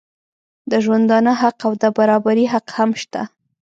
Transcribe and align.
د 0.71 0.73
ژوندانه 0.83 1.31
حق 1.41 1.57
او 1.67 1.73
د 1.81 1.85
برابري 1.97 2.45
حق 2.53 2.67
هم 2.77 2.89
شته. 3.01 3.21